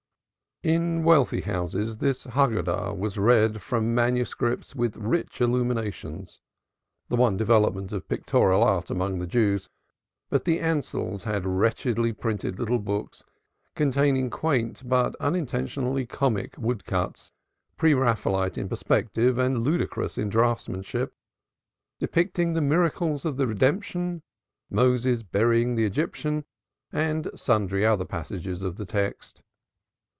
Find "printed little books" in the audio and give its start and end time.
12.13-13.23